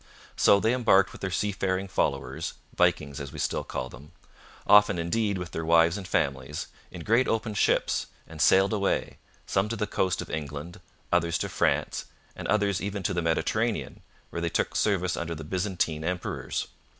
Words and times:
So 0.35 0.59
they 0.59 0.73
embarked 0.73 1.11
with 1.11 1.21
their 1.21 1.29
seafaring 1.29 1.87
followers 1.87 2.53
Vikings, 2.75 3.19
as 3.19 3.31
we 3.31 3.37
still 3.37 3.63
call 3.63 3.87
them 3.87 4.13
often, 4.65 4.97
indeed, 4.97 5.37
with 5.37 5.51
their 5.51 5.63
wives 5.63 5.95
and 5.95 6.07
families, 6.07 6.65
in 6.89 7.03
great 7.03 7.27
open 7.27 7.53
ships, 7.53 8.07
and 8.25 8.41
sailed 8.41 8.73
away, 8.73 9.19
some 9.45 9.69
to 9.69 9.75
the 9.75 9.85
coast 9.85 10.19
of 10.19 10.31
England, 10.31 10.81
others 11.11 11.37
to 11.37 11.49
France, 11.49 12.05
and 12.35 12.47
others 12.47 12.81
even 12.81 13.03
to 13.03 13.13
the 13.13 13.21
Mediterranean, 13.21 14.01
where 14.31 14.41
they 14.41 14.49
took 14.49 14.75
service 14.75 15.15
under 15.15 15.35
the 15.35 15.43
Byzantine 15.43 16.03
emperors. 16.03 16.65